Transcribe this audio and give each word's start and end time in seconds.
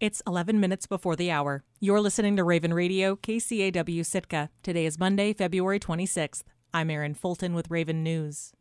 It's 0.00 0.22
11 0.26 0.58
minutes 0.58 0.86
before 0.86 1.14
the 1.14 1.30
hour. 1.30 1.62
You're 1.78 2.00
listening 2.00 2.34
to 2.36 2.42
Raven 2.42 2.72
Radio, 2.72 3.16
KCAW 3.16 4.06
Sitka. 4.06 4.48
Today 4.62 4.86
is 4.86 4.98
Monday, 4.98 5.34
February 5.34 5.78
26th. 5.78 6.42
I'm 6.72 6.88
Erin 6.88 7.12
Fulton 7.12 7.52
with 7.52 7.70
Raven 7.70 8.02
News. 8.02 8.54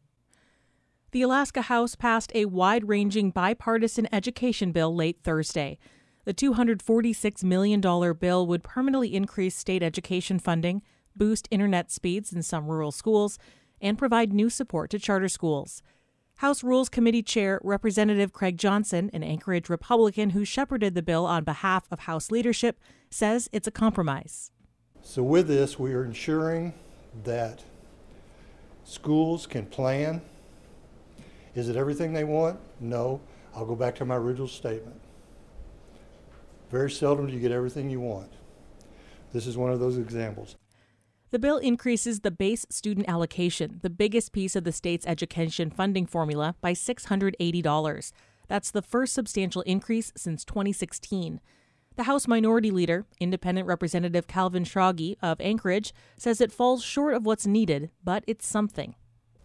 The 1.12 1.22
Alaska 1.22 1.62
House 1.62 1.96
passed 1.96 2.34
a 2.36 2.44
wide 2.44 2.90
ranging 2.90 3.32
bipartisan 3.32 4.10
education 4.12 4.74
bill 4.74 4.94
late 4.94 5.20
Thursday. 5.24 5.78
The 6.26 6.34
$246 6.34 7.42
million 7.46 7.80
bill 7.80 8.46
would 8.46 8.62
permanently 8.62 9.16
increase 9.16 9.56
state 9.56 9.82
education 9.82 10.40
funding, 10.40 10.82
boost 11.16 11.48
internet 11.50 11.90
speeds 11.90 12.34
in 12.34 12.44
some 12.44 12.68
rural 12.68 12.92
schools, 12.92 13.40
and 13.80 13.98
provide 13.98 14.34
new 14.34 14.50
support 14.50 14.90
to 14.90 15.00
charter 15.00 15.30
schools. 15.30 15.82
House 16.40 16.64
Rules 16.64 16.88
Committee 16.88 17.22
Chair 17.22 17.60
Representative 17.66 18.32
Craig 18.32 18.58
Johnson, 18.58 19.10
an 19.12 19.24
Anchorage 19.24 19.68
Republican 19.68 20.30
who 20.30 20.46
shepherded 20.46 20.96
the 20.96 21.02
bill 21.02 21.26
on 21.26 21.44
behalf 21.44 21.86
of 21.92 22.00
House 22.00 22.32
leadership, 22.32 22.80
says 23.10 23.50
it's 23.52 23.68
a 23.68 23.72
compromise. 23.72 24.50
So, 25.02 25.22
with 25.22 25.50
this, 25.50 25.78
we 25.78 25.94
are 25.94 26.06
ensuring 26.06 26.74
that 27.26 27.66
schools 28.86 29.48
can 29.48 29.66
plan. 29.66 30.22
Is 31.56 31.68
it 31.68 31.76
everything 31.76 32.14
they 32.14 32.24
want? 32.24 32.58
No. 32.80 33.20
I'll 33.54 33.66
go 33.66 33.76
back 33.76 33.96
to 33.96 34.06
my 34.06 34.16
original 34.16 34.48
statement. 34.48 35.02
Very 36.72 36.90
seldom 36.90 37.28
do 37.28 37.34
you 37.34 37.42
get 37.42 37.52
everything 37.52 37.90
you 37.90 38.00
want. 38.00 38.32
This 39.34 39.46
is 39.46 39.58
one 39.58 39.74
of 39.74 39.82
those 39.82 39.98
examples. 39.98 40.56
The 41.32 41.38
bill 41.38 41.60
increases 41.60 42.22
the 42.22 42.32
base 42.32 42.66
student 42.72 43.08
allocation, 43.08 43.80
the 43.84 43.90
biggest 43.92 44.32
piece 44.32 44.56
of 44.56 44.64
the 44.64 44.72
state's 44.72 45.06
education 45.06 45.70
funding 45.70 46.08
formula, 46.08 46.56
by 46.60 46.74
$680. 46.74 48.12
That's 48.48 48.72
the 48.72 48.82
first 48.82 49.14
substantial 49.14 49.62
increase 49.62 50.12
since 50.18 50.44
2016. 50.44 51.40
The 51.98 52.04
House 52.04 52.28
Minority 52.28 52.72
Leader, 52.72 53.06
Independent 53.20 53.68
Representative 53.68 54.26
Calvin 54.26 54.64
Schrage 54.64 55.18
of 55.22 55.40
Anchorage, 55.40 55.94
says 56.18 56.42
it 56.42 56.52
falls 56.52 56.84
short 56.84 57.14
of 57.14 57.28
what's 57.28 57.46
needed, 57.46 57.92
but 58.04 58.24
it's 58.26 58.48
something. 58.48 58.96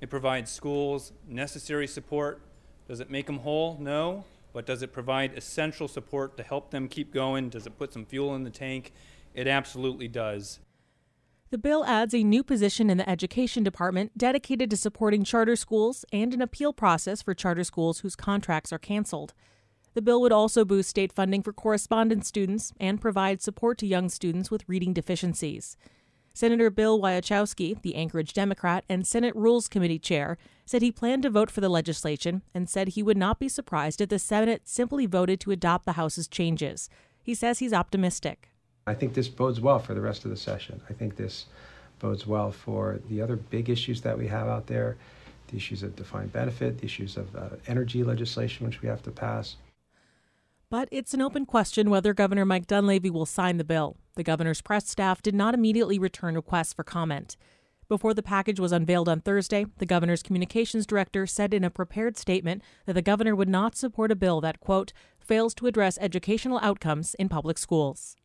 It 0.01 0.09
provides 0.09 0.51
schools 0.51 1.13
necessary 1.29 1.87
support. 1.87 2.41
Does 2.89 3.01
it 3.01 3.11
make 3.11 3.27
them 3.27 3.41
whole? 3.41 3.77
No. 3.79 4.25
But 4.55 4.65
does 4.65 4.83
it 4.83 4.91
provide 4.91 5.37
essential 5.37 5.89
support 5.89 6.39
to 6.39 6.43
help 6.43 6.71
them 6.71 6.89
keep 6.89 7.13
going? 7.13 7.51
Does 7.51 7.67
it 7.67 7.77
put 7.77 7.93
some 7.93 8.07
fuel 8.07 8.35
in 8.35 8.45
the 8.45 8.51
tank? 8.51 8.93
It 9.35 9.47
absolutely 9.47 10.09
does. 10.09 10.61
The 11.55 11.59
bill 11.59 11.85
adds 11.85 12.13
a 12.13 12.25
new 12.25 12.43
position 12.43 12.91
in 12.91 12.97
the 12.97 13.09
Education 13.09 13.63
Department 13.63 14.19
dedicated 14.19 14.71
to 14.71 14.77
supporting 14.77 15.23
charter 15.23 15.55
schools 15.55 16.05
and 16.13 16.35
an 16.35 16.43
appeal 16.43 16.73
process 16.73 17.23
for 17.23 17.33
charter 17.33 17.63
schools 17.63 18.01
whose 18.01 18.17
contracts 18.17 18.73
are 18.73 18.79
canceled. 18.81 19.35
The 19.95 20.03
bill 20.03 20.21
would 20.21 20.33
also 20.33 20.65
boost 20.65 20.91
state 20.91 21.13
funding 21.13 21.45
for 21.45 21.53
correspondence 21.53 22.27
students 22.27 22.73
and 22.81 23.01
provide 23.01 23.41
support 23.41 23.79
to 23.79 23.87
young 23.87 24.09
students 24.09 24.51
with 24.51 24.69
reading 24.69 24.93
deficiencies. 24.93 25.77
Senator 26.35 26.71
Bill 26.71 27.01
Wielechowski, 27.01 27.81
the 27.83 27.95
Anchorage 27.95 28.33
Democrat 28.33 28.85
and 28.89 29.07
Senate 29.07 29.37
Rules 29.37 29.69
Committee 29.69 30.01
chair, 30.01 30.37
said 30.67 30.83
he 30.83 30.91
planned 30.91 31.23
to 31.23 31.31
vote 31.31 31.53
for 31.53 31.61
the 31.61 31.69
legislation 31.69 32.43
and 32.53 32.69
said 32.69 32.89
he 32.89 33.03
would 33.05 33.17
not 33.17 33.39
be 33.39 33.49
surprised 33.49 34.01
if 34.01 34.09
the 34.09 34.19
Senate 34.19 34.63
simply 34.65 35.07
voted 35.07 35.39
to 35.39 35.53
adopt 35.53 35.85
the 35.85 35.93
House's 35.93 36.27
changes. 36.27 36.91
He 37.23 37.33
says 37.33 37.61
he's 37.61 37.73
optimistic. 37.73 38.51
I 38.87 38.95
think 38.95 39.15
this 39.15 39.29
bodes 39.29 39.61
well 39.61 39.79
for 39.79 39.95
the 39.95 40.01
rest 40.01 40.25
of 40.25 40.31
the 40.31 40.37
session. 40.37 40.81
I 40.91 40.93
think 40.93 41.17
this 41.17 41.47
bodes 41.99 42.27
well 42.27 42.53
for 42.53 43.01
the 43.09 43.23
other 43.23 43.37
big 43.37 43.71
issues 43.71 44.03
that 44.03 44.19
we 44.19 44.29
have 44.29 44.49
out 44.49 44.67
there 44.67 44.97
the 45.49 45.57
issues 45.57 45.83
of 45.83 45.95
defined 45.95 46.33
benefit, 46.33 46.79
the 46.79 46.87
issues 46.87 47.17
of 47.17 47.35
uh, 47.37 47.51
energy 47.67 48.03
legislation, 48.03 48.67
which 48.67 48.83
we 48.83 48.89
have 48.89 49.03
to 49.03 49.11
pass. 49.11 49.57
But 50.71 50.89
it's 50.91 51.15
an 51.15 51.23
open 51.23 51.47
question 51.47 51.91
whether 51.91 52.15
Governor 52.15 52.45
Mike 52.45 52.67
Dunleavy 52.67 53.11
will 53.11 53.27
sign 53.27 53.59
the 53.59 53.65
bill. 53.65 53.97
The 54.17 54.25
governor's 54.25 54.63
press 54.63 54.89
staff 54.89 55.23
did 55.23 55.35
not 55.35 55.55
immediately 55.55 55.99
return 55.99 56.35
requests 56.35 56.73
for 56.73 56.83
comment. 56.83 57.37
Before 57.87 58.15
the 58.15 58.23
package 58.23 58.59
was 58.59 58.73
unveiled 58.73 59.09
on 59.09 59.21
Thursday, 59.21 59.67
the 59.77 59.87
governor's 59.87 60.23
communications 60.23 60.87
director 60.87 61.27
said 61.27 61.53
in 61.53 61.65
a 61.65 61.71
prepared 61.71 62.17
statement 62.17 62.63
that 62.87 62.95
the 62.95 63.03
governor 63.03 63.37
would 63.37 63.49
not 63.49 63.77
support 63.77 64.11
a 64.11 64.17
bill 64.17 64.41
that, 64.41 64.59
quote, 64.59 64.93
fails 65.21 65.55
to 65.55 65.67
address 65.67 65.99
educational 66.01 66.59
outcomes 66.63 67.15
in 67.17 67.29
public 67.29 67.59
schools. 67.59 68.17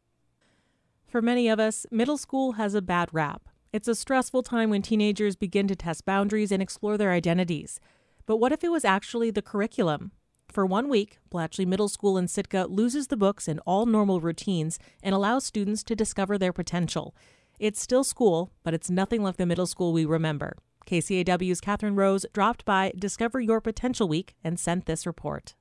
For 1.09 1.23
many 1.23 1.47
of 1.47 1.59
us, 1.59 1.87
middle 1.89 2.19
school 2.19 2.51
has 2.51 2.75
a 2.75 2.83
bad 2.83 3.09
rap. 3.11 3.49
It's 3.73 3.87
a 3.87 3.95
stressful 3.95 4.43
time 4.43 4.69
when 4.69 4.83
teenagers 4.83 5.35
begin 5.35 5.67
to 5.67 5.75
test 5.75 6.05
boundaries 6.05 6.51
and 6.51 6.61
explore 6.61 6.99
their 6.99 7.11
identities. 7.11 7.79
But 8.27 8.37
what 8.37 8.51
if 8.51 8.63
it 8.63 8.69
was 8.69 8.85
actually 8.85 9.31
the 9.31 9.41
curriculum? 9.41 10.11
For 10.49 10.67
one 10.67 10.87
week, 10.87 11.17
Blatchley 11.31 11.65
Middle 11.65 11.89
School 11.89 12.15
in 12.15 12.27
Sitka 12.27 12.67
loses 12.69 13.07
the 13.07 13.17
books 13.17 13.47
and 13.47 13.59
all 13.65 13.87
normal 13.87 14.21
routines 14.21 14.77
and 15.01 15.15
allows 15.15 15.45
students 15.45 15.83
to 15.85 15.95
discover 15.95 16.37
their 16.37 16.53
potential. 16.53 17.15
It's 17.59 17.81
still 17.81 18.03
school, 18.03 18.51
but 18.61 18.75
it's 18.75 18.91
nothing 18.91 19.23
like 19.23 19.37
the 19.37 19.47
middle 19.47 19.65
school 19.65 19.93
we 19.93 20.05
remember. 20.05 20.57
KCAW's 20.85 21.59
Catherine 21.59 21.95
Rose 21.95 22.27
dropped 22.33 22.65
by 22.65 22.93
Discover 22.95 23.39
Your 23.39 23.61
Potential 23.61 24.07
Week 24.07 24.35
and 24.43 24.59
sent 24.59 24.85
this 24.85 25.07
report. 25.07 25.55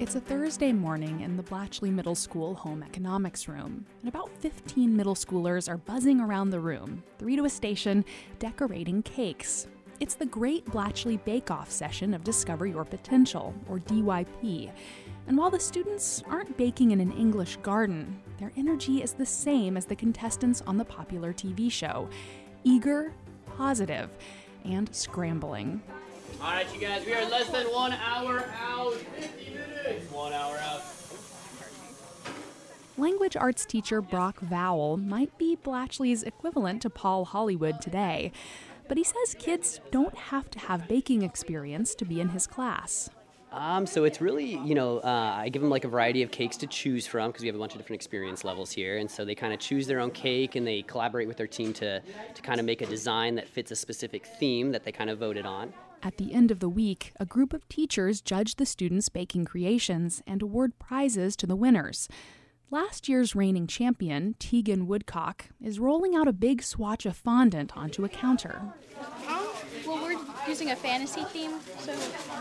It's 0.00 0.14
a 0.14 0.20
Thursday 0.20 0.72
morning 0.72 1.22
in 1.22 1.36
the 1.36 1.42
Blatchley 1.42 1.90
Middle 1.90 2.14
School 2.14 2.54
home 2.54 2.84
economics 2.84 3.48
room, 3.48 3.84
and 3.98 4.08
about 4.08 4.30
15 4.38 4.96
middle 4.96 5.16
schoolers 5.16 5.68
are 5.68 5.76
buzzing 5.76 6.20
around 6.20 6.50
the 6.50 6.60
room, 6.60 7.02
three 7.18 7.34
to 7.34 7.46
a 7.46 7.50
station, 7.50 8.04
decorating 8.38 9.02
cakes. 9.02 9.66
It's 9.98 10.14
the 10.14 10.24
Great 10.24 10.64
Blatchley 10.66 11.22
Bake 11.24 11.50
Off 11.50 11.68
session 11.68 12.14
of 12.14 12.22
Discover 12.22 12.66
Your 12.68 12.84
Potential, 12.84 13.52
or 13.68 13.80
DYP. 13.80 14.70
And 15.26 15.36
while 15.36 15.50
the 15.50 15.58
students 15.58 16.22
aren't 16.30 16.56
baking 16.56 16.92
in 16.92 17.00
an 17.00 17.10
English 17.10 17.56
garden, 17.56 18.22
their 18.38 18.52
energy 18.56 19.02
is 19.02 19.14
the 19.14 19.26
same 19.26 19.76
as 19.76 19.84
the 19.84 19.96
contestants 19.96 20.62
on 20.64 20.76
the 20.76 20.84
popular 20.84 21.32
TV 21.32 21.72
show 21.72 22.08
eager, 22.62 23.12
positive, 23.56 24.10
and 24.64 24.94
scrambling. 24.94 25.82
All 26.40 26.52
right, 26.52 26.72
you 26.72 26.80
guys, 26.80 27.04
we 27.04 27.14
are 27.14 27.28
less 27.28 27.48
than 27.48 27.66
one 27.66 27.92
hour 27.94 28.44
out. 28.60 28.94
One 30.12 30.32
hour 30.32 30.56
out. 30.58 30.82
Language 32.98 33.36
arts 33.36 33.64
teacher 33.64 34.02
Brock 34.02 34.40
Vowell 34.40 34.96
might 34.96 35.36
be 35.38 35.56
Blatchley's 35.56 36.22
equivalent 36.22 36.82
to 36.82 36.90
Paul 36.90 37.24
Hollywood 37.24 37.80
today, 37.80 38.32
but 38.88 38.98
he 38.98 39.04
says 39.04 39.36
kids 39.38 39.80
don't 39.90 40.16
have 40.16 40.50
to 40.50 40.58
have 40.58 40.88
baking 40.88 41.22
experience 41.22 41.94
to 41.94 42.04
be 42.04 42.20
in 42.20 42.30
his 42.30 42.46
class. 42.46 43.08
Um, 43.50 43.86
so 43.86 44.04
it's 44.04 44.20
really, 44.20 44.56
you 44.56 44.74
know, 44.74 44.98
uh, 44.98 45.36
I 45.38 45.48
give 45.48 45.62
them 45.62 45.70
like 45.70 45.84
a 45.84 45.88
variety 45.88 46.22
of 46.22 46.30
cakes 46.30 46.58
to 46.58 46.66
choose 46.66 47.06
from 47.06 47.30
because 47.30 47.42
we 47.42 47.46
have 47.46 47.56
a 47.56 47.58
bunch 47.58 47.72
of 47.72 47.78
different 47.78 47.98
experience 47.98 48.44
levels 48.44 48.70
here, 48.70 48.98
and 48.98 49.10
so 49.10 49.24
they 49.24 49.34
kind 49.34 49.54
of 49.54 49.58
choose 49.58 49.86
their 49.86 50.00
own 50.00 50.10
cake 50.10 50.54
and 50.54 50.66
they 50.66 50.82
collaborate 50.82 51.28
with 51.28 51.38
their 51.38 51.46
team 51.46 51.72
to 51.74 52.00
to 52.34 52.42
kind 52.42 52.60
of 52.60 52.66
make 52.66 52.82
a 52.82 52.86
design 52.86 53.36
that 53.36 53.48
fits 53.48 53.70
a 53.70 53.76
specific 53.76 54.26
theme 54.26 54.72
that 54.72 54.84
they 54.84 54.92
kind 54.92 55.08
of 55.08 55.18
voted 55.18 55.46
on. 55.46 55.72
At 56.02 56.16
the 56.16 56.32
end 56.32 56.50
of 56.50 56.60
the 56.60 56.68
week, 56.68 57.12
a 57.18 57.26
group 57.26 57.52
of 57.52 57.68
teachers 57.68 58.20
judge 58.20 58.54
the 58.54 58.66
students' 58.66 59.08
baking 59.08 59.44
creations 59.44 60.22
and 60.26 60.40
award 60.42 60.78
prizes 60.78 61.34
to 61.36 61.46
the 61.46 61.56
winners. 61.56 62.08
Last 62.70 63.08
year's 63.08 63.34
reigning 63.34 63.66
champion, 63.66 64.34
Tegan 64.38 64.86
Woodcock, 64.86 65.46
is 65.62 65.80
rolling 65.80 66.14
out 66.14 66.28
a 66.28 66.32
big 66.32 66.62
swatch 66.62 67.04
of 67.04 67.16
fondant 67.16 67.76
onto 67.76 68.04
a 68.04 68.08
counter. 68.08 68.60
Well, 69.86 70.04
we're 70.04 70.20
using 70.46 70.70
a 70.70 70.76
fantasy 70.76 71.24
theme, 71.24 71.52
so 71.78 71.92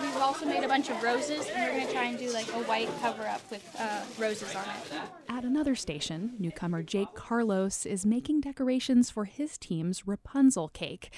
we've 0.02 0.18
also 0.18 0.46
made 0.46 0.64
a 0.64 0.68
bunch 0.68 0.90
of 0.90 1.02
roses, 1.02 1.48
and 1.48 1.64
we're 1.64 1.78
going 1.78 1.88
to 1.88 1.94
try 1.94 2.04
and 2.06 2.20
do 2.20 2.32
like 2.32 2.48
a 2.50 2.64
white 2.64 2.90
cover 3.02 3.24
up 3.24 3.42
with 3.50 3.64
uh, 3.80 4.02
roses 4.20 4.54
on 4.54 4.66
it. 4.66 5.02
At 5.30 5.46
another 5.46 5.76
station, 5.76 6.34
newcomer 6.38 6.84
Jake 6.84 7.14
Carlos 7.16 7.86
is 7.86 8.06
making 8.06 8.42
decorations 8.42 9.10
for 9.10 9.26
his 9.26 9.58
team's 9.58 10.06
Rapunzel 10.06 10.68
cake, 10.68 11.10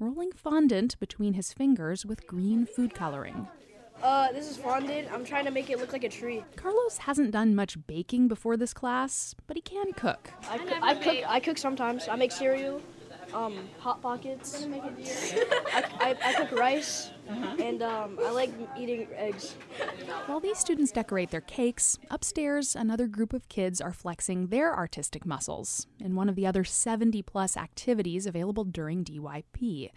rolling 0.00 0.32
fondant 0.32 0.98
between 1.00 1.34
his 1.34 1.52
fingers 1.52 2.04
with 2.06 2.26
green 2.26 2.66
food 2.66 2.94
coloring. 2.94 3.48
Uh, 4.02 4.30
this 4.32 4.48
is 4.48 4.56
fondant. 4.56 5.08
I'm 5.12 5.24
trying 5.24 5.44
to 5.44 5.50
make 5.50 5.70
it 5.70 5.78
look 5.78 5.92
like 5.92 6.04
a 6.04 6.08
tree. 6.08 6.44
Carlos 6.54 6.98
hasn't 6.98 7.32
done 7.32 7.54
much 7.54 7.76
baking 7.86 8.28
before 8.28 8.56
this 8.56 8.72
class, 8.72 9.34
but 9.48 9.56
he 9.56 9.60
can 9.60 9.92
cook. 9.92 10.30
I, 10.48 10.58
coo- 10.58 10.74
I 10.82 10.94
cook. 10.94 11.16
I 11.26 11.40
cook 11.40 11.58
sometimes. 11.58 12.06
I 12.08 12.14
make 12.14 12.30
cereal, 12.30 12.80
um, 13.34 13.58
hot 13.80 14.00
pockets. 14.00 14.66
I, 14.72 15.84
I, 16.00 16.16
I 16.24 16.32
cook 16.34 16.52
rice, 16.58 17.10
and 17.28 17.82
um, 17.82 18.18
I 18.24 18.30
like 18.30 18.50
eating 18.78 19.06
eggs. 19.14 19.54
While 20.26 20.40
these 20.40 20.58
students 20.58 20.92
decorate 20.92 21.30
their 21.30 21.40
cakes, 21.40 21.98
upstairs 22.10 22.74
another 22.74 23.06
group 23.06 23.32
of 23.32 23.48
kids 23.48 23.80
are 23.80 23.92
flexing 23.92 24.48
their 24.48 24.74
artistic 24.74 25.26
muscles 25.26 25.86
in 26.00 26.14
one 26.14 26.28
of 26.28 26.36
the 26.36 26.46
other 26.46 26.64
70 26.64 27.22
plus 27.22 27.56
activities 27.56 28.26
available 28.26 28.64
during 28.64 29.04
DYP. 29.04 29.90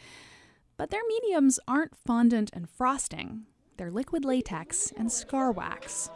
But 0.77 0.89
their 0.89 1.01
mediums 1.07 1.59
aren't 1.67 1.95
fondant 1.95 2.49
and 2.53 2.69
frosting. 2.69 3.43
They're 3.77 3.91
liquid 3.91 4.25
latex 4.25 4.91
and 4.97 5.11
scar 5.11 5.51
wax. 5.51 6.09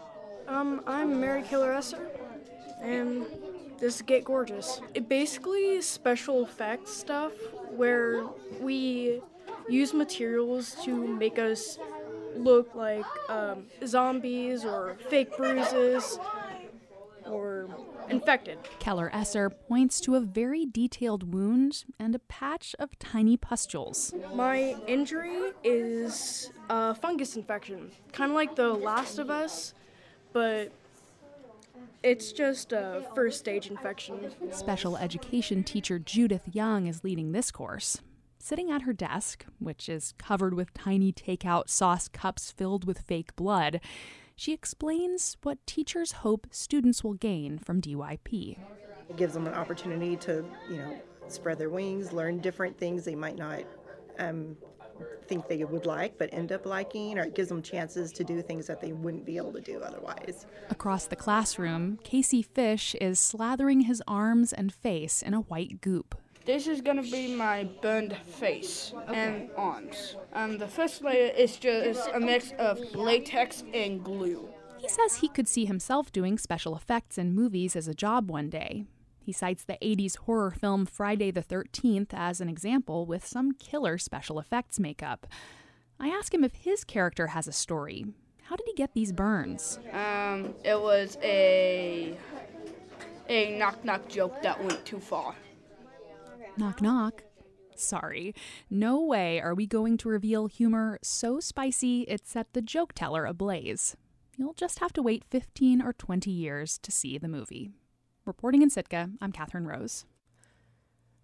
Um, 0.47 0.81
I'm 0.85 1.19
Mary 1.19 1.41
Killeresser, 1.41 2.07
and 2.81 3.25
this 3.79 3.95
is 3.95 4.01
Get 4.03 4.23
Gorgeous. 4.25 4.79
It 4.93 5.09
basically 5.09 5.75
is 5.75 5.87
special 5.87 6.43
effects 6.43 6.91
stuff 6.91 7.33
where 7.69 8.25
we 8.59 9.21
use 9.69 9.93
materials 9.93 10.75
to 10.83 11.07
make 11.07 11.39
us 11.39 11.77
look 12.35 12.75
like 12.75 13.05
um, 13.29 13.65
zombies 13.85 14.65
or 14.65 14.97
fake 15.09 15.35
bruises 15.37 16.19
or 17.25 17.67
infected. 18.09 18.59
Keller 18.79 19.09
Esser 19.13 19.49
points 19.49 19.99
to 20.01 20.15
a 20.15 20.19
very 20.19 20.65
detailed 20.65 21.33
wound 21.33 21.85
and 21.99 22.13
a 22.13 22.19
patch 22.19 22.75
of 22.77 22.97
tiny 22.99 23.37
pustules. 23.37 24.13
My 24.33 24.75
injury 24.87 25.51
is 25.63 26.51
a 26.69 26.93
fungus 26.93 27.35
infection, 27.35 27.91
kind 28.11 28.31
of 28.31 28.35
like 28.35 28.55
The 28.55 28.69
Last 28.73 29.17
of 29.17 29.29
Us, 29.29 29.73
but 30.33 30.71
it's 32.03 32.31
just 32.31 32.71
a 32.73 33.03
first 33.15 33.39
stage 33.39 33.67
infection. 33.71 34.31
Special 34.51 34.95
education 34.97 35.63
teacher 35.63 35.97
Judith 35.97 36.43
Young 36.51 36.85
is 36.85 37.03
leading 37.03 37.31
this 37.31 37.49
course. 37.49 37.99
Sitting 38.45 38.69
at 38.69 38.83
her 38.83 38.93
desk, 38.93 39.43
which 39.57 39.89
is 39.89 40.13
covered 40.19 40.53
with 40.53 40.71
tiny 40.75 41.11
takeout 41.11 41.67
sauce 41.67 42.07
cups 42.07 42.51
filled 42.51 42.85
with 42.85 42.99
fake 42.99 43.35
blood, 43.35 43.81
she 44.35 44.53
explains 44.53 45.35
what 45.41 45.65
teachers 45.65 46.11
hope 46.11 46.45
students 46.51 47.03
will 47.03 47.15
gain 47.15 47.57
from 47.57 47.81
DYP. 47.81 48.59
It 49.09 49.17
gives 49.17 49.33
them 49.33 49.47
an 49.47 49.55
opportunity 49.55 50.15
to, 50.17 50.45
you 50.69 50.77
know, 50.77 50.95
spread 51.27 51.57
their 51.57 51.71
wings, 51.71 52.13
learn 52.13 52.37
different 52.37 52.77
things 52.77 53.03
they 53.03 53.15
might 53.15 53.35
not 53.35 53.63
um, 54.19 54.55
think 55.27 55.47
they 55.47 55.63
would 55.63 55.87
like 55.87 56.15
but 56.19 56.29
end 56.31 56.51
up 56.51 56.67
liking, 56.67 57.17
or 57.17 57.23
it 57.23 57.33
gives 57.33 57.49
them 57.49 57.63
chances 57.63 58.11
to 58.11 58.23
do 58.23 58.43
things 58.43 58.67
that 58.67 58.79
they 58.79 58.91
wouldn't 58.91 59.25
be 59.25 59.37
able 59.37 59.53
to 59.53 59.61
do 59.61 59.81
otherwise. 59.81 60.45
Across 60.69 61.07
the 61.07 61.15
classroom, 61.15 61.97
Casey 62.03 62.43
Fish 62.43 62.93
is 63.01 63.17
slathering 63.17 63.85
his 63.85 64.03
arms 64.07 64.53
and 64.53 64.71
face 64.71 65.23
in 65.23 65.33
a 65.33 65.41
white 65.41 65.81
goop. 65.81 66.13
This 66.45 66.67
is 66.67 66.81
gonna 66.81 67.01
be 67.01 67.35
my 67.35 67.63
burned 67.81 68.15
face 68.15 68.93
and 69.07 69.49
arms. 69.57 70.15
Um, 70.33 70.59
the 70.59 70.67
first 70.67 71.03
layer 71.03 71.33
is 71.35 71.57
just 71.57 72.07
a 72.13 72.19
mix 72.19 72.51
of 72.59 72.79
latex 72.95 73.63
and 73.73 74.03
glue. 74.03 74.47
He 74.77 74.87
says 74.87 75.15
he 75.15 75.27
could 75.27 75.47
see 75.47 75.65
himself 75.65 76.11
doing 76.11 76.37
special 76.37 76.75
effects 76.75 77.17
in 77.17 77.33
movies 77.33 77.75
as 77.75 77.87
a 77.87 77.95
job 77.95 78.29
one 78.29 78.49
day. 78.51 78.85
He 79.19 79.31
cites 79.31 79.63
the 79.63 79.79
80s 79.81 80.17
horror 80.17 80.51
film 80.51 80.85
Friday 80.85 81.31
the 81.31 81.41
13th 81.41 82.13
as 82.13 82.39
an 82.39 82.47
example 82.47 83.07
with 83.07 83.25
some 83.25 83.53
killer 83.53 83.97
special 83.97 84.37
effects 84.37 84.79
makeup. 84.79 85.25
I 85.99 86.09
ask 86.09 86.31
him 86.31 86.43
if 86.43 86.53
his 86.57 86.83
character 86.83 87.27
has 87.27 87.47
a 87.47 87.51
story. 87.51 88.05
How 88.43 88.55
did 88.55 88.67
he 88.67 88.73
get 88.73 88.93
these 88.93 89.11
burns? 89.11 89.79
Um, 89.91 90.53
it 90.63 90.79
was 90.79 91.17
a 91.23 92.15
a 93.27 93.57
knock 93.57 93.83
knock 93.83 94.07
joke 94.07 94.43
that 94.43 94.63
went 94.63 94.85
too 94.85 94.99
far. 94.99 95.33
Knock 96.57 96.81
knock. 96.81 97.23
Sorry. 97.75 98.33
No 98.69 99.01
way 99.01 99.41
are 99.41 99.53
we 99.53 99.67
going 99.67 99.97
to 99.97 100.09
reveal 100.09 100.47
humor 100.47 100.99
so 101.03 101.41
spicy 101.41 102.03
it 102.03 102.25
set 102.25 102.53
the 102.53 102.61
joke 102.61 102.93
teller 102.93 103.25
ablaze. 103.25 103.97
You'll 104.37 104.53
just 104.53 104.79
have 104.79 104.93
to 104.93 105.01
wait 105.01 105.25
15 105.29 105.81
or 105.81 105.91
20 105.91 106.31
years 106.31 106.77
to 106.79 106.91
see 106.91 107.17
the 107.17 107.27
movie. 107.27 107.71
Reporting 108.25 108.61
in 108.61 108.69
Sitka, 108.69 109.09
I'm 109.21 109.33
Catherine 109.33 109.67
Rose. 109.67 110.05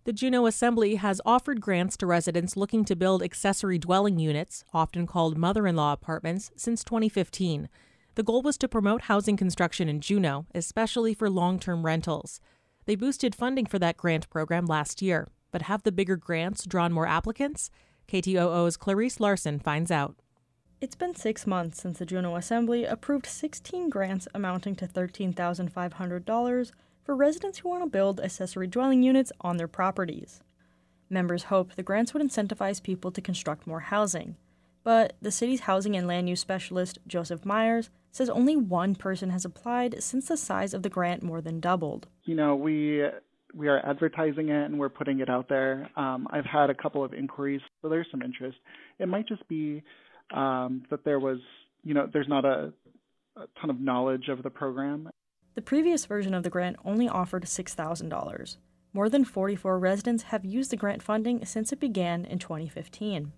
The 0.04 0.14
Juneau 0.14 0.46
Assembly 0.48 0.96
has 0.96 1.22
offered 1.26 1.62
grants 1.62 1.96
to 1.98 2.08
residents 2.08 2.58
looking 2.58 2.84
to 2.86 2.96
build 2.96 3.24
accessory 3.24 3.78
dwelling 3.78 4.20
units, 4.20 4.66
often 4.74 5.08
called 5.08 5.38
mother 5.38 5.66
in 5.68 5.76
law 5.78 5.94
apartments, 5.94 6.52
since 6.58 6.84
2015. 6.84 7.70
The 8.16 8.24
goal 8.24 8.42
was 8.42 8.58
to 8.58 8.68
promote 8.68 9.04
housing 9.04 9.38
construction 9.38 9.88
in 9.88 10.02
Juneau, 10.02 10.48
especially 10.54 11.14
for 11.14 11.30
long 11.30 11.60
term 11.60 11.86
rentals. 11.86 12.42
They 12.86 12.96
boosted 12.96 13.36
funding 13.36 13.66
for 13.66 13.80
that 13.80 13.98
grant 13.98 14.30
program 14.30 14.66
last 14.66 15.02
year, 15.02 15.28
but 15.52 15.64
have 15.64 15.84
the 15.84 15.92
bigger 15.92 16.16
grants 16.16 16.66
drawn 16.66 16.92
more 16.92 17.08
applicants? 17.08 17.70
KTOO's 18.08 18.78
Clarice 18.78 19.20
Larson 19.20 19.60
finds 19.60 19.92
out. 19.92 20.16
It's 20.82 20.96
been 20.96 21.16
six 21.16 21.46
months 21.46 21.80
since 21.80 22.00
the 22.00 22.08
Juneau 22.08 22.36
Assembly 22.36 22.86
approved 22.86 23.28
16 23.28 23.90
grants 23.90 24.28
amounting 24.34 24.76
to 24.78 24.88
$13,500 24.88 26.72
for 27.04 27.16
residents 27.16 27.60
who 27.60 27.70
want 27.70 27.84
to 27.84 27.90
build 27.90 28.20
accessory 28.20 28.68
dwelling 28.68 29.04
units 29.04 29.32
on 29.42 29.58
their 29.58 29.68
properties. 29.68 30.42
Members 31.10 31.44
hoped 31.44 31.76
the 31.76 31.84
grants 31.84 32.14
would 32.14 32.24
incentivize 32.24 32.82
people 32.82 33.12
to 33.12 33.22
construct 33.22 33.68
more 33.68 33.82
housing. 33.82 34.38
But 34.84 35.14
the 35.22 35.32
city's 35.32 35.62
housing 35.62 35.96
and 35.96 36.08
land 36.08 36.30
use 36.30 36.40
specialist, 36.40 36.98
Joseph 37.06 37.46
Myers, 37.46 37.92
says 38.12 38.30
only 38.30 38.56
one 38.56 38.96
person 38.96 39.30
has 39.30 39.46
applied 39.46 40.02
since 40.04 40.28
the 40.28 40.38
size 40.38 40.74
of 40.74 40.84
the 40.84 40.90
grant 40.90 41.24
more 41.24 41.42
than 41.42 41.60
doubled. 41.60 42.08
You 42.26 42.36
know, 42.36 42.56
we 42.56 43.04
we 43.54 43.68
are 43.68 43.86
advertising 43.86 44.50
it 44.50 44.66
and 44.66 44.80
we're 44.80 44.90
putting 44.90 45.20
it 45.20 45.30
out 45.30 45.50
there. 45.50 45.90
Um, 45.96 46.28
I've 46.32 46.46
had 46.46 46.70
a 46.70 46.76
couple 46.76 47.04
of 47.04 47.14
inquiries, 47.14 47.62
so 47.82 47.90
there's 47.90 48.08
some 48.12 48.22
interest. 48.22 48.58
It 49.00 49.08
might 49.08 49.28
just 49.28 49.48
be 49.48 49.84
um, 50.34 50.84
that 50.90 51.04
there 51.04 51.20
was, 51.20 51.40
you 51.84 51.94
know, 51.94 52.08
there's 52.12 52.28
not 52.30 52.46
a, 52.46 52.72
a 53.36 53.46
ton 53.60 53.70
of 53.70 53.80
knowledge 53.80 54.30
of 54.30 54.44
the 54.44 54.50
program. 54.50 55.10
The 55.56 55.62
previous 55.62 56.06
version 56.06 56.34
of 56.34 56.44
the 56.44 56.50
grant 56.50 56.78
only 56.86 57.10
offered 57.10 57.44
$6,000. 57.44 58.58
More 58.94 59.10
than 59.10 59.26
44 59.26 59.80
residents 59.80 60.24
have 60.24 60.46
used 60.46 60.72
the 60.72 60.78
grant 60.78 61.04
funding 61.04 61.46
since 61.46 61.72
it 61.74 61.80
began 61.80 62.26
in 62.26 62.40
2015. 62.40 63.34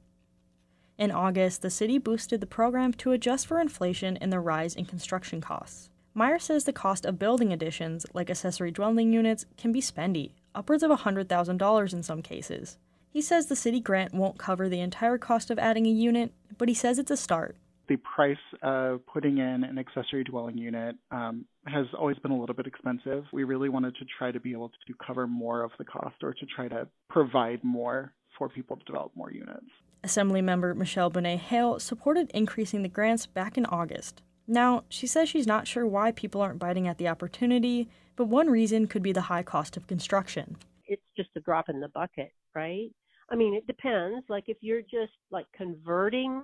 In 1.04 1.12
August, 1.12 1.62
the 1.62 1.70
city 1.70 1.98
boosted 1.98 2.40
the 2.40 2.48
program 2.48 2.94
to 2.94 3.12
adjust 3.12 3.46
for 3.46 3.60
inflation 3.60 4.16
and 4.22 4.32
the 4.32 4.40
rise 4.40 4.74
in 4.74 4.86
construction 4.86 5.42
costs. 5.42 5.90
Meyer 6.14 6.40
says 6.40 6.64
the 6.64 6.72
cost 6.72 7.04
of 7.04 7.20
building 7.20 7.52
additions, 7.52 8.06
like 8.14 8.30
accessory 8.30 8.72
dwelling 8.72 9.12
units, 9.12 9.46
can 9.58 9.74
be 9.74 9.82
spendy, 9.82 10.32
upwards 10.56 10.82
of 10.82 10.92
$100,000 10.92 11.94
in 11.94 12.04
some 12.04 12.22
cases. 12.22 12.78
He 13.10 13.22
says 13.22 13.48
the 13.48 13.56
city 13.58 13.82
grant 13.82 14.14
won't 14.14 14.38
cover 14.38 14.70
the 14.70 14.80
entire 14.80 15.18
cost 15.18 15.52
of 15.52 15.60
adding 15.60 15.86
a 15.88 15.90
unit, 15.90 16.32
but 16.58 16.70
he 16.70 16.74
says 16.74 16.98
it's 16.98 17.12
a 17.12 17.18
start. 17.18 17.58
The 17.90 17.98
price 17.98 18.38
of 18.62 19.06
putting 19.06 19.40
in 19.40 19.66
an 19.66 19.78
accessory 19.78 20.24
dwelling 20.24 20.58
unit 20.58 20.96
um, 21.12 21.44
has 21.68 21.86
always 22.00 22.18
been 22.20 22.32
a 22.32 22.40
little 22.40 22.56
bit 22.56 22.66
expensive. 22.66 23.26
We 23.34 23.44
really 23.44 23.68
wanted 23.68 23.98
to 23.98 24.06
try 24.18 24.32
to 24.32 24.40
be 24.40 24.54
able 24.54 24.70
to 24.70 24.94
cover 25.06 25.28
more 25.28 25.64
of 25.64 25.72
the 25.78 25.84
cost 25.84 26.16
or 26.24 26.34
to 26.34 26.46
try 26.46 26.70
to 26.70 26.88
provide 27.10 27.62
more 27.62 28.14
for 28.38 28.48
people 28.48 28.78
to 28.78 28.86
develop 28.86 29.12
more 29.18 29.34
units. 29.34 29.68
Assemblymember 30.04 30.76
Michelle 30.76 31.10
Bonnet 31.10 31.40
Hale 31.40 31.80
supported 31.80 32.30
increasing 32.32 32.84
the 32.84 32.90
grants 32.90 33.26
back 33.26 33.58
in 33.58 33.66
August. 33.66 34.22
Now, 34.48 34.84
she 34.90 35.08
says 35.08 35.30
she's 35.30 35.48
not 35.48 35.68
sure 35.68 35.88
why 35.88 36.12
people 36.12 36.42
aren't 36.42 36.60
biting 36.60 36.88
at 36.88 36.98
the 36.98 37.08
opportunity, 37.08 37.88
but 38.16 38.26
one 38.26 38.50
reason 38.50 38.88
could 38.88 39.02
be 39.02 39.14
the 39.14 39.22
high 39.22 39.44
cost 39.44 39.78
of 39.78 39.88
construction. 39.88 40.58
It's 40.86 41.02
just 41.16 41.30
a 41.38 41.40
drop 41.40 41.70
in 41.70 41.80
the 41.80 41.88
bucket, 41.88 42.34
right? 42.54 42.90
I 43.30 43.36
mean, 43.36 43.54
it 43.54 43.66
depends. 43.66 44.26
Like 44.28 44.46
if 44.48 44.58
you're 44.60 44.82
just 44.82 45.14
like 45.32 45.46
converting 45.56 46.44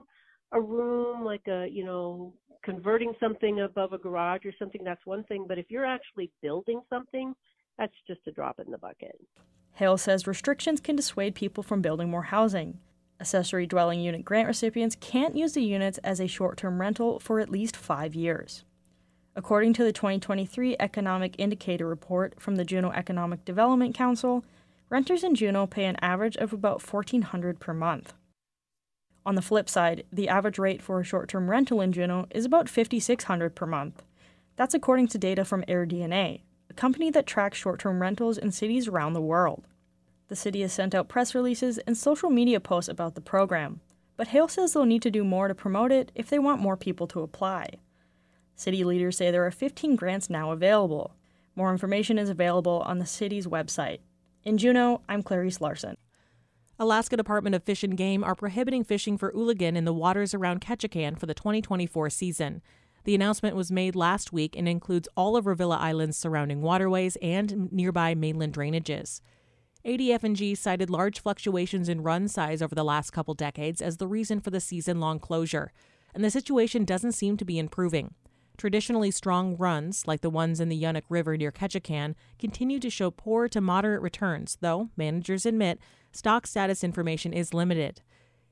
a 0.53 0.61
room, 0.61 1.25
like 1.25 1.45
a, 1.47 1.67
you 1.69 1.83
know, 1.83 2.33
converting 2.63 3.13
something 3.19 3.61
above 3.61 3.91
a 3.91 3.97
garage 3.97 4.45
or 4.45 4.53
something, 4.57 4.83
that's 4.83 5.05
one 5.05 5.25
thing. 5.25 5.45
But 5.47 5.59
if 5.59 5.65
you're 5.69 5.85
actually 5.85 6.31
building 6.41 6.81
something, 6.89 7.33
that's 7.77 7.93
just 8.07 8.21
a 8.27 8.31
drop 8.31 8.59
in 8.59 8.71
the 8.71 8.77
bucket. 8.77 9.19
Hale 9.73 9.97
says 9.97 10.25
restrictions 10.25 10.79
can 10.79 10.95
dissuade 10.95 11.35
people 11.35 11.63
from 11.63 11.81
building 11.81 12.09
more 12.09 12.23
housing. 12.23 12.79
Accessory 13.21 13.67
dwelling 13.67 13.99
unit 13.99 14.23
grant 14.23 14.47
recipients 14.47 14.95
can't 14.99 15.35
use 15.35 15.53
the 15.53 15.61
units 15.61 15.97
as 15.99 16.21
a 16.21 16.27
short 16.27 16.57
term 16.57 16.79
rental 16.79 17.19
for 17.19 17.39
at 17.39 17.49
least 17.49 17.75
five 17.75 18.15
years. 18.15 18.63
According 19.35 19.73
to 19.73 19.83
the 19.83 19.91
2023 19.91 20.77
Economic 20.79 21.35
Indicator 21.37 21.85
Report 21.85 22.33
from 22.39 22.55
the 22.55 22.63
Juneau 22.63 22.91
Economic 22.91 23.43
Development 23.43 23.93
Council, 23.93 24.45
renters 24.89 25.23
in 25.23 25.35
Juneau 25.35 25.67
pay 25.67 25.85
an 25.85 25.97
average 26.01 26.37
of 26.37 26.53
about 26.53 26.81
1,400 26.81 27.59
per 27.59 27.73
month. 27.73 28.13
On 29.25 29.35
the 29.35 29.41
flip 29.41 29.69
side, 29.69 30.05
the 30.11 30.29
average 30.29 30.57
rate 30.57 30.81
for 30.81 30.99
a 30.99 31.03
short 31.03 31.29
term 31.29 31.49
rental 31.49 31.81
in 31.81 31.91
Juneau 31.91 32.25
is 32.31 32.45
about 32.45 32.69
5,600 32.69 33.53
per 33.53 33.65
month. 33.65 34.01
That's 34.55 34.73
according 34.73 35.07
to 35.09 35.17
data 35.17 35.43
from 35.43 35.63
AirDNA, 35.63 36.41
a 36.69 36.73
company 36.73 37.11
that 37.11 37.27
tracks 37.27 37.57
short 37.57 37.81
term 37.81 38.01
rentals 38.01 38.37
in 38.37 38.51
cities 38.51 38.87
around 38.87 39.13
the 39.13 39.21
world. 39.21 39.65
The 40.29 40.35
city 40.35 40.61
has 40.61 40.71
sent 40.71 40.93
out 40.93 41.09
press 41.09 41.33
releases 41.33 41.79
and 41.79 41.97
social 41.97 42.29
media 42.29 42.59
posts 42.59 42.87
about 42.87 43.15
the 43.15 43.21
program, 43.21 43.81
but 44.15 44.27
Hale 44.27 44.47
says 44.47 44.73
they'll 44.73 44.85
need 44.85 45.01
to 45.01 45.11
do 45.11 45.23
more 45.23 45.47
to 45.47 45.55
promote 45.55 45.91
it 45.91 46.11
if 46.13 46.29
they 46.29 46.37
want 46.37 46.61
more 46.61 46.77
people 46.77 47.07
to 47.07 47.21
apply. 47.21 47.65
City 48.55 48.83
leaders 48.83 49.17
say 49.17 49.31
there 49.31 49.45
are 49.45 49.51
15 49.51 49.95
grants 49.95 50.29
now 50.29 50.51
available. 50.51 51.15
More 51.55 51.71
information 51.71 52.19
is 52.19 52.29
available 52.29 52.83
on 52.85 52.99
the 52.99 53.07
city's 53.07 53.47
website. 53.47 53.99
In 54.43 54.59
Juneau, 54.59 55.01
I'm 55.09 55.23
Clarice 55.23 55.61
Larson. 55.61 55.97
Alaska 56.77 57.17
Department 57.17 57.55
of 57.55 57.63
Fish 57.63 57.83
and 57.83 57.97
Game 57.97 58.23
are 58.23 58.35
prohibiting 58.35 58.83
fishing 58.83 59.17
for 59.17 59.31
ooligan 59.33 59.75
in 59.75 59.83
the 59.83 59.93
waters 59.93 60.35
around 60.35 60.61
Ketchikan 60.61 61.17
for 61.17 61.25
the 61.25 61.33
2024 61.33 62.09
season. 62.11 62.61
The 63.03 63.15
announcement 63.15 63.55
was 63.55 63.71
made 63.71 63.95
last 63.95 64.31
week 64.31 64.55
and 64.55 64.69
includes 64.69 65.09
all 65.17 65.35
of 65.35 65.45
Revilla 65.45 65.79
Island's 65.79 66.17
surrounding 66.17 66.61
waterways 66.61 67.17
and 67.21 67.71
nearby 67.71 68.13
mainland 68.13 68.53
drainages. 68.53 69.21
ADF&G 69.89 70.53
cited 70.53 70.91
large 70.91 71.19
fluctuations 71.19 71.89
in 71.89 72.03
run 72.03 72.27
size 72.27 72.61
over 72.61 72.75
the 72.75 72.83
last 72.83 73.09
couple 73.09 73.33
decades 73.33 73.81
as 73.81 73.97
the 73.97 74.07
reason 74.07 74.39
for 74.39 74.51
the 74.51 74.59
season-long 74.59 75.17
closure, 75.17 75.71
and 76.13 76.23
the 76.23 76.29
situation 76.29 76.85
doesn't 76.85 77.13
seem 77.13 77.37
to 77.37 77.45
be 77.45 77.57
improving. 77.57 78.13
Traditionally 78.55 79.09
strong 79.09 79.57
runs, 79.57 80.05
like 80.05 80.21
the 80.21 80.29
ones 80.29 80.59
in 80.59 80.69
the 80.69 80.79
Unuk 80.83 81.05
River 81.09 81.37
near 81.37 81.51
Ketchikan, 81.51 82.13
continue 82.37 82.79
to 82.79 82.89
show 82.91 83.09
poor 83.09 83.47
to 83.47 83.61
moderate 83.61 84.03
returns, 84.03 84.59
though 84.61 84.89
managers 84.95 85.47
admit 85.47 85.79
stock 86.11 86.45
status 86.45 86.83
information 86.83 87.33
is 87.33 87.55
limited. 87.55 88.03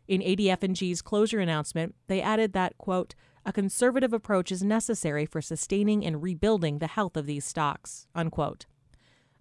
In 0.07 0.21
ADF&G's 0.21 1.03
closure 1.03 1.39
announcement, 1.39 1.93
they 2.07 2.19
added 2.19 2.53
that, 2.53 2.79
quote, 2.79 3.13
a 3.45 3.53
conservative 3.53 4.11
approach 4.11 4.51
is 4.51 4.63
necessary 4.63 5.27
for 5.27 5.41
sustaining 5.41 6.03
and 6.03 6.23
rebuilding 6.23 6.79
the 6.79 6.87
health 6.87 7.15
of 7.15 7.27
these 7.27 7.45
stocks, 7.45 8.07
unquote. 8.15 8.65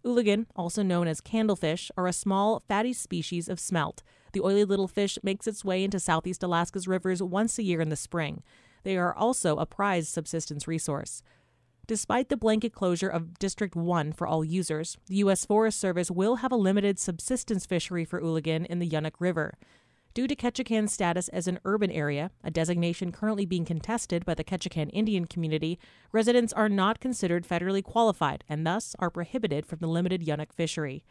Ooligan, 0.07 0.47
also 0.55 0.83
known 0.83 1.09
as 1.09 1.21
candlefish, 1.21 1.91
are 1.97 2.07
a 2.07 2.13
small, 2.13 2.63
fatty 2.69 2.93
species 2.93 3.49
of 3.49 3.59
smelt. 3.59 4.03
The 4.33 4.41
oily 4.41 4.65
little 4.65 4.87
fish 4.87 5.19
makes 5.23 5.47
its 5.47 5.65
way 5.65 5.83
into 5.83 5.99
southeast 5.99 6.43
Alaska's 6.43 6.87
rivers 6.87 7.23
once 7.23 7.59
a 7.59 7.65
year 7.65 7.81
in 7.81 7.89
the 7.89 7.97
spring. 7.97 8.43
They 8.85 8.97
are 8.97 9.15
also 9.15 9.57
a 9.57 9.67
prized 9.67 10.09
subsistence 10.09 10.69
resource. 10.69 11.23
Despite 11.89 12.29
the 12.29 12.37
blanket 12.37 12.73
closure 12.73 13.09
of 13.09 13.39
District 13.39 13.75
1 13.75 14.13
for 14.13 14.27
all 14.27 14.45
users, 14.45 14.97
the 15.07 15.17
U.S. 15.17 15.45
Forest 15.45 15.81
Service 15.81 16.11
will 16.11 16.37
have 16.37 16.53
a 16.53 16.57
limited 16.57 16.99
subsistence 16.99 17.67
fishery 17.67 18.05
for 18.05 18.21
Ooligan 18.21 18.65
in 18.67 18.79
the 18.79 18.89
Unuk 18.89 19.15
River. 19.19 19.59
Due 20.17 20.27
to 20.27 20.35
Ketchikan's 20.35 20.95
status 20.95 21.29
as 21.29 21.47
an 21.47 21.59
urban 21.67 21.91
area, 21.91 22.31
a 22.43 22.51
designation 22.51 23.13
currently 23.13 23.45
being 23.45 23.67
contested 23.67 24.25
by 24.25 24.33
the 24.33 24.43
Ketchikan 24.43 24.89
Indian 24.95 25.27
community, 25.27 25.79
residents 26.11 26.55
are 26.55 26.71
not 26.71 27.01
considered 27.01 27.47
federally 27.47 27.85
qualified 27.85 28.43
and 28.49 28.67
thus 28.67 28.97
are 28.99 29.11
prohibited 29.11 29.67
from 29.67 29.81
the 29.81 29.87
limited 29.87 30.23
Unuk 30.23 30.55
fishery. 30.55 31.05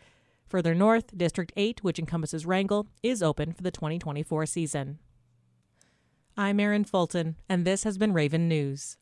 Further 0.48 0.74
north, 0.74 1.16
District 1.16 1.54
8, 1.56 1.84
which 1.84 2.00
encompasses 2.00 2.48
Wrangell, 2.48 2.88
is 3.04 3.22
open 3.22 3.54
for 3.54 3.62
the 3.62 3.70
2024 3.70 4.48
season. 4.48 4.98
I'm 6.36 6.60
Erin 6.60 6.84
Fulton, 6.84 7.36
and 7.48 7.64
this 7.64 7.84
has 7.84 8.00
been 8.00 8.12
Raven 8.12 8.48
News. 8.48 8.98